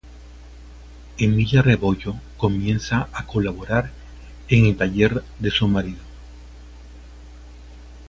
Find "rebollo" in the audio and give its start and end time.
1.61-2.15